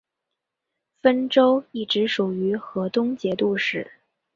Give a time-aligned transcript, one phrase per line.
[1.03, 3.91] 汾州一直属于河东节度使。